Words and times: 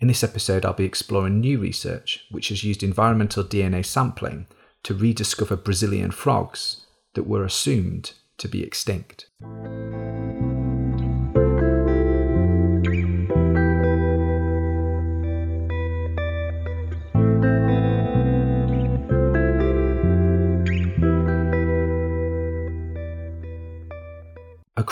In 0.00 0.06
this 0.06 0.22
episode, 0.22 0.64
I'll 0.64 0.74
be 0.74 0.84
exploring 0.84 1.40
new 1.40 1.58
research 1.58 2.24
which 2.30 2.50
has 2.50 2.62
used 2.62 2.84
environmental 2.84 3.42
DNA 3.42 3.84
sampling 3.84 4.46
to 4.84 4.94
rediscover 4.94 5.56
Brazilian 5.56 6.12
frogs 6.12 6.86
that 7.14 7.26
were 7.26 7.44
assumed 7.44 8.12
to 8.36 8.46
be 8.46 8.62
extinct. 8.62 9.26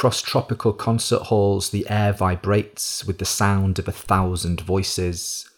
Across 0.06 0.22
tropical 0.22 0.72
concert 0.72 1.22
halls, 1.22 1.70
the 1.70 1.84
air 1.90 2.12
vibrates 2.12 3.04
with 3.04 3.18
the 3.18 3.24
sound 3.24 3.80
of 3.80 3.88
a 3.88 3.90
thousand 3.90 4.60
voices, 4.60 5.50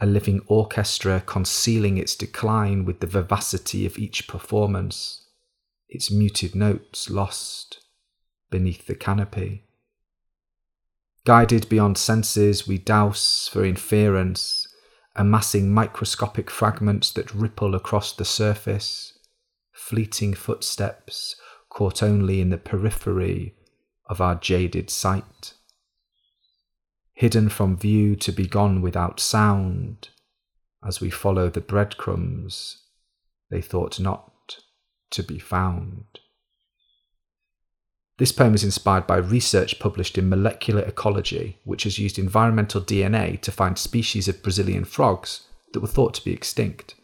a 0.00 0.06
living 0.06 0.42
orchestra 0.46 1.20
concealing 1.26 1.98
its 1.98 2.14
decline 2.14 2.84
with 2.84 3.00
the 3.00 3.08
vivacity 3.08 3.84
of 3.84 3.98
each 3.98 4.28
performance, 4.28 5.26
its 5.88 6.08
muted 6.08 6.54
notes 6.54 7.10
lost 7.10 7.80
beneath 8.48 8.86
the 8.86 8.94
canopy. 8.94 9.64
Guided 11.24 11.68
beyond 11.68 11.98
senses, 11.98 12.64
we 12.64 12.78
dowse 12.78 13.50
for 13.52 13.64
inference, 13.64 14.68
amassing 15.16 15.74
microscopic 15.74 16.48
fragments 16.48 17.10
that 17.10 17.34
ripple 17.34 17.74
across 17.74 18.12
the 18.12 18.24
surface, 18.24 19.18
fleeting 19.72 20.32
footsteps 20.32 21.34
caught 21.68 22.04
only 22.04 22.40
in 22.40 22.50
the 22.50 22.56
periphery 22.56 23.55
of 24.08 24.20
our 24.20 24.34
jaded 24.34 24.90
sight. 24.90 25.54
Hidden 27.14 27.48
from 27.48 27.76
view 27.76 28.14
to 28.16 28.32
be 28.32 28.46
gone 28.46 28.82
without 28.82 29.20
sound, 29.20 30.10
as 30.86 31.00
we 31.00 31.10
follow 31.10 31.48
the 31.48 31.60
breadcrumbs 31.60 32.82
they 33.50 33.60
thought 33.60 34.00
not 34.00 34.58
to 35.10 35.22
be 35.22 35.38
found. 35.38 36.04
This 38.18 38.32
poem 38.32 38.54
is 38.54 38.64
inspired 38.64 39.06
by 39.06 39.18
research 39.18 39.78
published 39.78 40.16
in 40.16 40.28
Molecular 40.28 40.82
Ecology, 40.82 41.58
which 41.64 41.84
has 41.84 41.98
used 41.98 42.18
environmental 42.18 42.80
DNA 42.80 43.40
to 43.42 43.52
find 43.52 43.78
species 43.78 44.26
of 44.26 44.42
Brazilian 44.42 44.84
frogs 44.84 45.42
that 45.72 45.80
were 45.80 45.86
thought 45.86 46.14
to 46.14 46.24
be 46.24 46.32
extinct. 46.32 46.94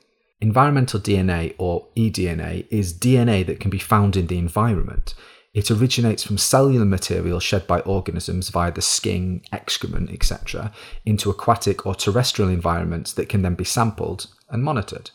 Environmental 0.40 0.98
DNA, 0.98 1.54
or 1.58 1.86
eDNA, 1.96 2.66
is 2.70 2.94
DNA 2.94 3.46
that 3.46 3.60
can 3.60 3.70
be 3.70 3.78
found 3.78 4.16
in 4.16 4.26
the 4.26 4.38
environment. 4.38 5.14
It 5.54 5.70
originates 5.70 6.24
from 6.24 6.38
cellular 6.38 6.86
material 6.86 7.38
shed 7.38 7.66
by 7.66 7.80
organisms 7.80 8.48
via 8.48 8.72
the 8.72 8.80
skin, 8.80 9.42
excrement, 9.52 10.10
etc., 10.10 10.72
into 11.04 11.28
aquatic 11.28 11.84
or 11.86 11.94
terrestrial 11.94 12.50
environments 12.50 13.12
that 13.12 13.28
can 13.28 13.42
then 13.42 13.54
be 13.54 13.64
sampled 13.64 14.28
and 14.48 14.64
monitored. 14.64 15.10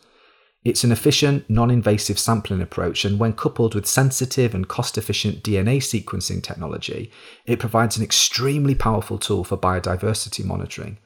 It's 0.63 0.83
an 0.83 0.91
efficient, 0.91 1.49
non 1.49 1.71
invasive 1.71 2.19
sampling 2.19 2.61
approach, 2.61 3.03
and 3.03 3.17
when 3.17 3.33
coupled 3.33 3.73
with 3.73 3.87
sensitive 3.87 4.53
and 4.53 4.67
cost 4.67 4.97
efficient 4.97 5.41
DNA 5.43 5.77
sequencing 5.77 6.43
technology, 6.43 7.11
it 7.45 7.57
provides 7.57 7.97
an 7.97 8.03
extremely 8.03 8.75
powerful 8.75 9.17
tool 9.17 9.43
for 9.43 9.57
biodiversity 9.57 10.43
monitoring. 10.43 10.99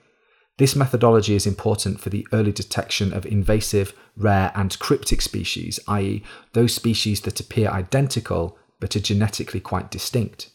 This 0.57 0.75
methodology 0.75 1.35
is 1.35 1.47
important 1.47 1.99
for 1.99 2.09
the 2.09 2.27
early 2.33 2.51
detection 2.51 3.13
of 3.13 3.25
invasive, 3.25 3.93
rare, 4.17 4.51
and 4.55 4.77
cryptic 4.79 5.21
species, 5.21 5.79
i.e., 5.87 6.23
those 6.53 6.73
species 6.73 7.21
that 7.21 7.39
appear 7.39 7.69
identical 7.69 8.57
but 8.81 8.97
are 8.97 8.99
genetically 8.99 9.61
quite 9.61 9.89
distinct. 9.89 10.49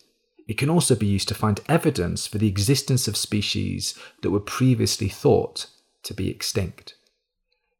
It 0.46 0.58
can 0.58 0.68
also 0.68 0.94
be 0.94 1.06
used 1.06 1.28
to 1.28 1.34
find 1.34 1.60
evidence 1.68 2.26
for 2.26 2.36
the 2.36 2.48
existence 2.48 3.08
of 3.08 3.16
species 3.16 3.98
that 4.20 4.30
were 4.30 4.40
previously 4.40 5.08
thought 5.08 5.68
to 6.02 6.12
be 6.12 6.28
extinct. 6.28 6.94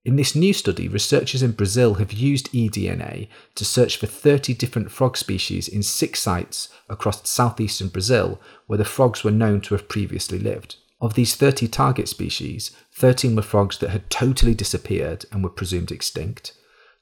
In 0.04 0.16
this 0.16 0.36
new 0.36 0.52
study, 0.52 0.86
researchers 0.86 1.42
in 1.42 1.52
Brazil 1.52 1.94
have 1.94 2.12
used 2.12 2.52
eDNA 2.52 3.28
to 3.56 3.64
search 3.64 3.96
for 3.96 4.06
30 4.06 4.54
different 4.54 4.90
frog 4.90 5.16
species 5.16 5.66
in 5.66 5.82
six 5.82 6.20
sites 6.20 6.68
across 6.88 7.28
southeastern 7.28 7.88
Brazil 7.88 8.40
where 8.66 8.78
the 8.78 8.84
frogs 8.84 9.24
were 9.24 9.32
known 9.32 9.60
to 9.62 9.74
have 9.74 9.88
previously 9.88 10.38
lived. 10.38 10.76
Of 11.00 11.14
these 11.14 11.34
30 11.34 11.68
target 11.68 12.08
species, 12.08 12.70
13 12.92 13.34
were 13.36 13.42
frogs 13.42 13.78
that 13.78 13.90
had 13.90 14.08
totally 14.08 14.54
disappeared 14.54 15.26
and 15.32 15.42
were 15.42 15.50
presumed 15.50 15.90
extinct, 15.90 16.52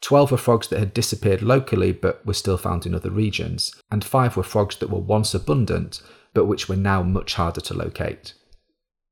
12 0.05 0.33
were 0.33 0.37
frogs 0.37 0.69
that 0.69 0.79
had 0.79 0.93
disappeared 0.93 1.41
locally 1.41 1.91
but 1.91 2.25
were 2.27 2.35
still 2.35 2.59
found 2.59 2.85
in 2.85 2.95
other 2.95 3.09
regions, 3.09 3.75
and 3.91 4.05
5 4.05 4.37
were 4.37 4.43
frogs 4.43 4.77
that 4.77 4.91
were 4.91 5.01
once 5.01 5.33
abundant 5.35 6.03
but 6.35 6.45
which 6.45 6.69
were 6.69 6.77
now 6.77 7.03
much 7.03 7.35
harder 7.35 7.63
to 7.63 7.73
locate. 7.73 8.35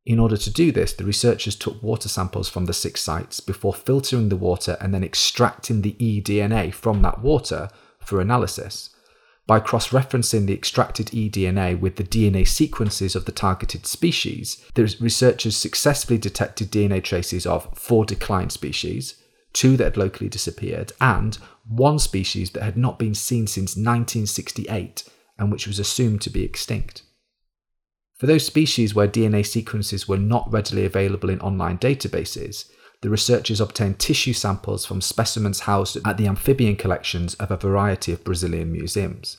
In 0.05 0.19
order 0.19 0.37
to 0.37 0.51
do 0.51 0.71
this, 0.71 0.93
the 0.93 1.05
researchers 1.05 1.57
took 1.57 1.83
water 1.83 2.11
samples 2.11 2.51
from 2.51 2.67
the 2.67 2.75
six 2.75 3.01
sites 3.01 3.41
before 3.41 3.73
filtering 3.73 4.29
the 4.29 4.37
water 4.37 4.77
and 4.83 4.93
then 4.93 5.03
extracting 5.03 5.81
the 5.81 5.95
eDNA 5.95 6.75
from 6.75 7.01
that 7.01 7.23
water 7.23 7.71
for 7.99 8.21
analysis. 8.21 8.91
By 9.47 9.61
cross 9.61 9.89
referencing 9.89 10.45
the 10.45 10.53
extracted 10.53 11.07
eDNA 11.07 11.81
with 11.81 11.97
the 11.97 12.05
DNA 12.05 12.47
sequences 12.47 13.17
of 13.17 13.25
the 13.25 13.33
targeted 13.33 13.87
species, 13.87 14.63
the 14.75 14.95
researchers 15.01 15.57
successfully 15.57 16.19
detected 16.19 16.71
DNA 16.71 17.03
traces 17.03 17.47
of 17.47 17.71
four 17.79 18.05
declined 18.05 18.53
species, 18.53 19.22
two 19.53 19.77
that 19.77 19.85
had 19.85 19.97
locally 19.97 20.29
disappeared, 20.29 20.93
and 21.01 21.37
one 21.67 21.99
species 21.99 22.51
that 22.51 22.63
had 22.63 22.77
not 22.77 22.99
been 22.99 23.15
seen 23.15 23.47
since 23.47 23.77
1968 23.77 25.05
and 25.39 25.51
which 25.51 25.67
was 25.67 25.79
assumed 25.79 26.21
to 26.23 26.31
be 26.31 26.45
extinct. 26.45 27.03
For 28.17 28.27
those 28.27 28.47
species 28.47 28.95
where 28.95 29.09
DNA 29.09 29.45
sequences 29.45 30.07
were 30.07 30.19
not 30.19 30.53
readily 30.53 30.85
available 30.85 31.29
in 31.29 31.41
online 31.41 31.79
databases, 31.79 32.71
the 33.01 33.11
researchers 33.11 33.61
obtained 33.61 33.99
tissue 33.99 34.33
samples 34.33 34.87
from 34.87 35.01
specimens 35.01 35.61
housed 35.61 35.99
at 36.07 36.17
the 36.17 36.29
amphibian 36.29 36.77
collections 36.77 37.35
of 37.35 37.51
a 37.51 37.57
variety 37.57 38.13
of 38.13 38.23
Brazilian 38.23 38.71
museums. 38.71 39.39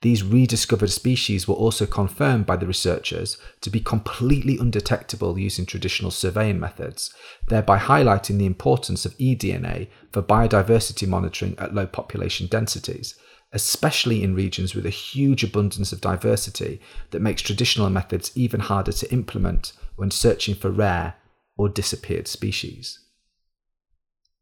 These 0.00 0.22
rediscovered 0.22 0.90
species 0.90 1.48
were 1.48 1.56
also 1.56 1.84
confirmed 1.84 2.46
by 2.46 2.56
the 2.56 2.66
researchers 2.66 3.36
to 3.62 3.70
be 3.70 3.80
completely 3.80 4.56
undetectable 4.56 5.38
using 5.38 5.66
traditional 5.66 6.12
surveying 6.12 6.60
methods, 6.60 7.12
thereby 7.48 7.78
highlighting 7.78 8.38
the 8.38 8.46
importance 8.46 9.04
of 9.04 9.18
eDNA 9.18 9.88
for 10.12 10.22
biodiversity 10.22 11.08
monitoring 11.08 11.56
at 11.58 11.74
low 11.74 11.86
population 11.86 12.46
densities, 12.46 13.18
especially 13.52 14.22
in 14.22 14.36
regions 14.36 14.72
with 14.72 14.86
a 14.86 14.90
huge 14.90 15.42
abundance 15.42 15.92
of 15.92 16.00
diversity 16.00 16.80
that 17.10 17.22
makes 17.22 17.42
traditional 17.42 17.90
methods 17.90 18.30
even 18.36 18.60
harder 18.60 18.92
to 18.92 19.12
implement 19.12 19.72
when 19.96 20.12
searching 20.12 20.54
for 20.54 20.70
rare 20.70 21.14
or 21.56 21.68
disappeared 21.68 22.28
species. 22.28 23.00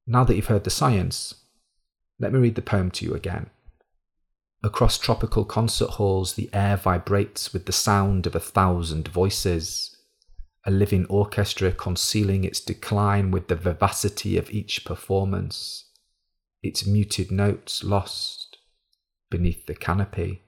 Now 0.06 0.22
that 0.24 0.36
you've 0.36 0.46
heard 0.46 0.64
the 0.64 0.70
science, 0.70 1.34
let 2.20 2.32
me 2.32 2.40
read 2.40 2.56
the 2.56 2.62
poem 2.62 2.90
to 2.92 3.06
you 3.06 3.14
again. 3.14 3.48
Across 4.66 4.98
tropical 4.98 5.44
concert 5.44 5.90
halls, 5.90 6.32
the 6.34 6.50
air 6.52 6.76
vibrates 6.76 7.52
with 7.52 7.66
the 7.66 7.72
sound 7.72 8.26
of 8.26 8.34
a 8.34 8.40
thousand 8.40 9.06
voices, 9.06 9.96
a 10.64 10.72
living 10.72 11.06
orchestra 11.06 11.70
concealing 11.70 12.42
its 12.42 12.58
decline 12.58 13.30
with 13.30 13.46
the 13.46 13.54
vivacity 13.54 14.36
of 14.36 14.50
each 14.50 14.84
performance, 14.84 15.84
its 16.64 16.84
muted 16.84 17.30
notes 17.30 17.84
lost 17.84 18.58
beneath 19.30 19.66
the 19.66 19.74
canopy. 19.76 20.42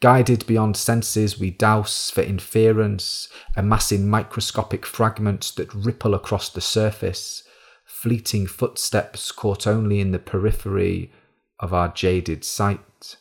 Guided 0.00 0.46
beyond 0.46 0.78
senses, 0.78 1.38
we 1.38 1.50
dowse 1.50 2.08
for 2.08 2.22
inference, 2.22 3.28
amassing 3.54 4.08
microscopic 4.08 4.86
fragments 4.86 5.50
that 5.50 5.74
ripple 5.74 6.14
across 6.14 6.48
the 6.48 6.62
surface, 6.62 7.42
fleeting 7.84 8.46
footsteps 8.46 9.32
caught 9.32 9.66
only 9.66 10.00
in 10.00 10.12
the 10.12 10.18
periphery 10.18 11.12
of 11.60 11.72
our 11.72 11.88
jaded 11.88 12.44
sight, 12.44 13.16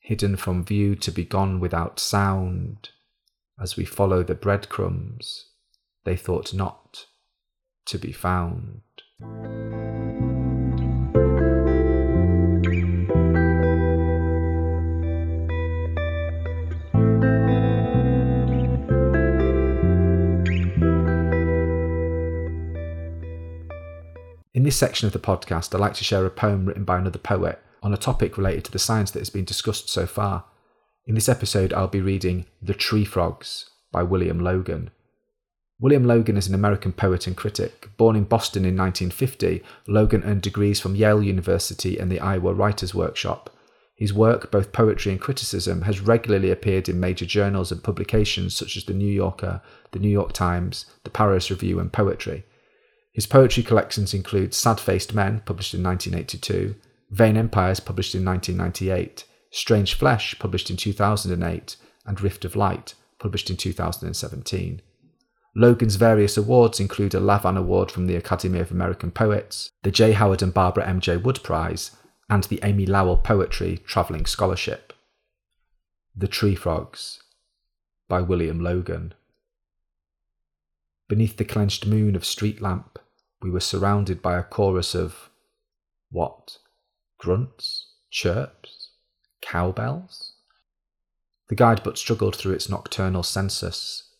hidden 0.00 0.36
from 0.36 0.64
view 0.64 0.94
to 0.96 1.10
be 1.10 1.24
gone 1.24 1.60
without 1.60 1.98
sound, 1.98 2.90
as 3.60 3.76
we 3.76 3.84
follow 3.84 4.22
the 4.22 4.34
breadcrumbs 4.34 5.46
they 6.04 6.16
thought 6.16 6.54
not 6.54 7.06
to 7.84 7.98
be 7.98 8.12
found. 8.12 8.82
In 24.54 24.62
this 24.62 24.76
section 24.76 25.06
of 25.06 25.12
the 25.12 25.18
podcast, 25.18 25.74
I 25.74 25.78
like 25.78 25.92
to 25.94 26.04
share 26.04 26.24
a 26.24 26.30
poem 26.30 26.64
written 26.64 26.84
by 26.84 26.98
another 26.98 27.18
poet 27.18 27.60
on 27.82 27.92
a 27.92 27.98
topic 27.98 28.38
related 28.38 28.64
to 28.64 28.72
the 28.72 28.78
science 28.78 29.10
that 29.10 29.18
has 29.18 29.28
been 29.28 29.44
discussed 29.44 29.90
so 29.90 30.06
far. 30.06 30.44
In 31.06 31.14
this 31.14 31.28
episode, 31.28 31.72
I'll 31.74 31.86
be 31.86 32.00
reading 32.00 32.46
The 32.62 32.72
Tree 32.72 33.04
Frogs 33.04 33.68
by 33.92 34.02
William 34.02 34.40
Logan. 34.40 34.90
William 35.78 36.04
Logan 36.04 36.38
is 36.38 36.48
an 36.48 36.54
American 36.54 36.92
poet 36.92 37.26
and 37.26 37.36
critic. 37.36 37.90
Born 37.98 38.16
in 38.16 38.24
Boston 38.24 38.64
in 38.64 38.74
1950, 38.74 39.62
Logan 39.86 40.24
earned 40.24 40.42
degrees 40.42 40.80
from 40.80 40.96
Yale 40.96 41.22
University 41.22 41.98
and 41.98 42.10
the 42.10 42.18
Iowa 42.18 42.54
Writers 42.54 42.94
Workshop. 42.94 43.50
His 43.94 44.14
work, 44.14 44.50
both 44.50 44.72
poetry 44.72 45.12
and 45.12 45.20
criticism, 45.20 45.82
has 45.82 46.00
regularly 46.00 46.50
appeared 46.50 46.88
in 46.88 46.98
major 46.98 47.26
journals 47.26 47.70
and 47.70 47.82
publications 47.82 48.56
such 48.56 48.78
as 48.78 48.84
The 48.84 48.94
New 48.94 49.12
Yorker, 49.12 49.60
The 49.92 49.98
New 49.98 50.08
York 50.08 50.32
Times, 50.32 50.86
The 51.04 51.10
Paris 51.10 51.50
Review, 51.50 51.78
and 51.80 51.92
Poetry. 51.92 52.44
His 53.12 53.26
poetry 53.26 53.62
collections 53.62 54.14
include 54.14 54.54
Sad 54.54 54.78
Faced 54.78 55.14
Men, 55.14 55.42
published 55.44 55.74
in 55.74 55.82
1982, 55.82 56.74
Vain 57.10 57.36
Empires, 57.36 57.80
published 57.80 58.14
in 58.14 58.24
1998, 58.24 59.24
Strange 59.50 59.94
Flesh, 59.94 60.38
published 60.38 60.70
in 60.70 60.76
2008, 60.76 61.76
and 62.06 62.20
Rift 62.20 62.44
of 62.44 62.54
Light, 62.54 62.94
published 63.18 63.50
in 63.50 63.56
2017. 63.56 64.82
Logan's 65.56 65.96
various 65.96 66.36
awards 66.36 66.78
include 66.78 67.14
a 67.14 67.20
Lavan 67.20 67.56
Award 67.56 67.90
from 67.90 68.06
the 68.06 68.16
Academy 68.16 68.60
of 68.60 68.70
American 68.70 69.10
Poets, 69.10 69.70
the 69.82 69.90
J. 69.90 70.12
Howard 70.12 70.42
and 70.42 70.54
Barbara 70.54 70.86
M.J. 70.86 71.16
Wood 71.16 71.42
Prize, 71.42 71.92
and 72.30 72.44
the 72.44 72.60
Amy 72.62 72.86
Lowell 72.86 73.16
Poetry 73.16 73.78
Travelling 73.78 74.26
Scholarship. 74.26 74.92
The 76.14 76.28
Tree 76.28 76.54
Frogs 76.54 77.20
by 78.08 78.20
William 78.20 78.60
Logan. 78.60 79.14
Beneath 81.08 81.38
the 81.38 81.44
clenched 81.44 81.86
moon 81.86 82.14
of 82.14 82.24
street 82.24 82.60
lamp, 82.60 82.98
we 83.40 83.50
were 83.50 83.60
surrounded 83.60 84.20
by 84.20 84.38
a 84.38 84.42
chorus 84.42 84.94
of 84.94 85.30
what? 86.10 86.58
Grunts? 87.18 87.86
Chirps? 88.10 88.90
Cowbells? 89.40 90.34
The 91.48 91.54
guide 91.54 91.82
but 91.82 91.96
struggled 91.96 92.36
through 92.36 92.52
its 92.52 92.68
nocturnal 92.68 93.22
census, 93.22 94.10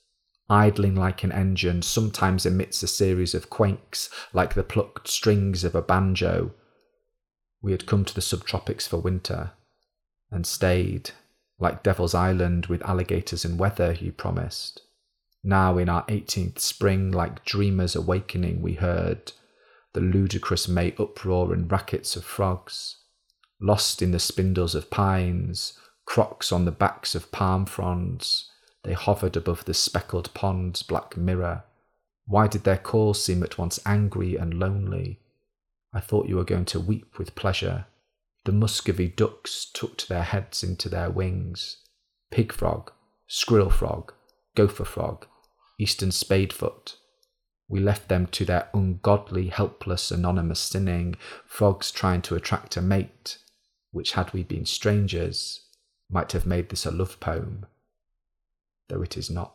idling 0.49 0.95
like 0.95 1.23
an 1.23 1.33
engine, 1.33 1.83
sometimes 1.83 2.47
emits 2.47 2.83
a 2.83 2.89
series 2.89 3.35
of 3.35 3.51
quakes 3.51 4.09
like 4.33 4.55
the 4.55 4.63
plucked 4.63 5.09
strings 5.09 5.65
of 5.65 5.75
a 5.75 5.83
banjo. 5.83 6.53
We 7.61 7.73
had 7.73 7.87
come 7.87 8.07
to 8.07 8.15
the 8.15 8.23
subtropics 8.23 8.89
for 8.89 8.97
winter, 8.97 9.53
and 10.31 10.47
stayed, 10.47 11.11
like 11.59 11.83
Devil's 11.83 12.15
Island 12.15 12.67
with 12.67 12.83
alligators 12.83 13.45
and 13.45 13.59
weather, 13.59 13.93
he 13.93 14.11
promised. 14.11 14.81
Now, 15.45 15.79
in 15.79 15.89
our 15.89 16.05
eighteenth 16.09 16.59
spring, 16.59 17.13
like 17.13 17.45
dreamers 17.45 17.95
awakening, 17.95 18.61
we 18.61 18.75
heard 18.75 19.33
the 19.95 20.01
ludicrous 20.01 20.69
May 20.69 20.95
uproar 20.99 21.53
and 21.53 21.71
rackets 21.71 22.17
of 22.17 22.25
frogs, 22.25 22.97
lost 23.61 24.03
in 24.03 24.11
the 24.11 24.19
spindles 24.19 24.75
of 24.75 24.91
pines, 24.91 25.79
crocs 26.05 26.53
on 26.53 26.65
the 26.65 26.73
backs 26.73 27.15
of 27.15 27.33
palm 27.33 27.67
fronds, 27.67 28.51
they 28.85 28.93
hovered 28.93 29.37
above 29.37 29.65
the 29.65 29.75
speckled 29.75 30.33
pond's 30.35 30.83
black 30.83 31.17
mirror. 31.17 31.65
Why 32.27 32.47
did 32.47 32.65
their 32.65 32.79
calls 32.79 33.23
seem 33.23 33.43
at 33.43 33.59
once 33.59 33.81
angry 33.85 34.37
and 34.37 34.55
lonely? 34.55 35.21
I 35.93 36.01
thought 36.01 36.29
you 36.29 36.37
were 36.37 36.45
going 36.45 36.67
to 36.67 36.81
weep 36.81 37.19
with 37.19 37.35
pleasure. 37.35 37.87
The 38.45 38.53
Muscovy 38.53 39.09
ducks 39.09 39.71
tucked 39.75 40.09
their 40.09 40.23
heads 40.23 40.63
into 40.63 40.89
their 40.89 41.11
wings. 41.11 41.79
Pig 42.31 42.53
frog, 42.53 42.93
squirrel 43.27 43.71
frog, 43.71 44.13
gopher 44.59 44.85
frog, 44.85 45.25
eastern 45.79 46.11
spadefoot. 46.11 46.97
We 47.69 47.81
left 47.81 48.09
them 48.09 48.27
to 48.27 48.45
their 48.45 48.69
ungodly, 48.75 49.49
helpless, 49.49 50.11
anonymous 50.11 50.61
sinning, 50.61 51.15
frogs 51.47 51.93
trying 51.93 52.23
to 52.23 52.35
attract 52.35 52.77
a 52.77 52.83
mate, 52.83 53.39
which, 53.93 54.13
had 54.13 54.33
we 54.33 54.43
been 54.43 54.67
strangers, 54.67 55.67
might 56.11 56.33
have 56.33 56.45
made 56.45 56.71
this 56.71 56.85
a 56.85 56.91
love 56.91 57.21
poem 57.21 57.67
though 58.89 59.03
it 59.03 59.17
is 59.17 59.31
not. 59.31 59.55